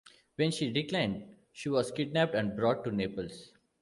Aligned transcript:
When 0.35 0.49
she 0.49 0.71
declined, 0.71 1.25
she 1.53 1.69
was 1.69 1.91
kidnapped 1.91 2.33
and 2.33 2.55
brought 2.55 2.83
to 2.85 2.91
Naples. 2.91 3.51